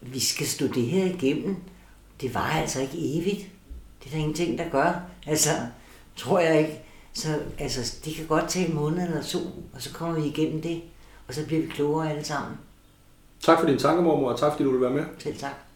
vi 0.00 0.18
skal 0.20 0.46
stå 0.46 0.66
det 0.66 0.86
her 0.86 1.04
igennem. 1.04 1.56
Det 2.20 2.34
var 2.34 2.50
altså 2.50 2.80
ikke 2.80 3.18
evigt. 3.18 3.46
Det 4.00 4.06
er 4.06 4.10
der 4.10 4.18
ingenting, 4.18 4.58
der 4.58 4.70
gør. 4.70 5.00
Altså, 5.26 5.50
tror 6.16 6.38
jeg 6.38 6.58
ikke. 6.58 6.80
Så 7.18 7.28
altså, 7.58 7.96
det 8.04 8.14
kan 8.14 8.26
godt 8.26 8.48
tage 8.48 8.68
en 8.68 8.74
måned 8.74 9.02
eller 9.02 9.22
to, 9.22 9.38
og 9.74 9.82
så 9.82 9.94
kommer 9.94 10.20
vi 10.20 10.26
igennem 10.26 10.62
det. 10.62 10.82
Og 11.28 11.34
så 11.34 11.46
bliver 11.46 11.62
vi 11.62 11.68
klogere 11.68 12.10
alle 12.10 12.24
sammen. 12.24 12.56
Tak 13.40 13.60
for 13.60 13.66
din 13.66 13.78
tanke, 13.78 14.02
mormor, 14.02 14.30
og 14.30 14.38
tak 14.38 14.52
fordi 14.52 14.64
du 14.64 14.70
vil 14.70 14.80
være 14.80 14.90
med. 14.90 15.04
Selv 15.18 15.38
tak. 15.38 15.67